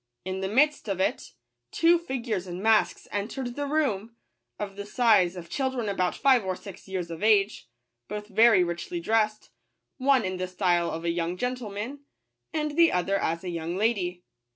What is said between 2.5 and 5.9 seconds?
masks entered the room, of the size of children